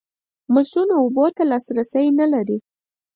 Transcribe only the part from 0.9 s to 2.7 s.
اوبو ته لاسرسی نه لري.